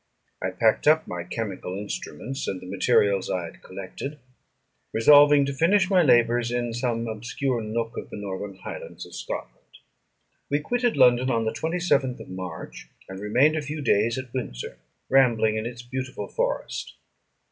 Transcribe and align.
I 0.41 0.49
packed 0.49 0.87
up 0.87 1.05
my 1.05 1.23
chemical 1.23 1.77
instruments, 1.77 2.47
and 2.47 2.59
the 2.59 2.65
materials 2.65 3.29
I 3.29 3.43
had 3.45 3.61
collected, 3.61 4.17
resolving 4.93 5.45
to 5.45 5.53
finish 5.53 5.91
my 5.91 6.01
labours 6.01 6.49
in 6.51 6.73
some 6.73 7.05
obscure 7.07 7.61
nook 7.61 7.93
in 7.95 8.07
the 8.09 8.17
northern 8.17 8.55
highlands 8.55 9.05
of 9.05 9.13
Scotland. 9.13 9.77
We 10.49 10.59
quitted 10.59 10.97
London 10.97 11.29
on 11.29 11.45
the 11.45 11.53
27th 11.53 12.19
of 12.19 12.29
March, 12.29 12.87
and 13.07 13.19
remained 13.19 13.55
a 13.55 13.61
few 13.61 13.79
days 13.83 14.17
at 14.17 14.33
Windsor, 14.33 14.79
rambling 15.07 15.55
in 15.57 15.67
its 15.67 15.83
beautiful 15.83 16.27
forest. 16.27 16.95